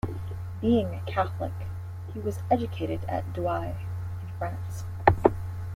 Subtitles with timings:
[0.61, 1.51] Being a Catholic,
[2.11, 4.83] he was educated at Douai in France.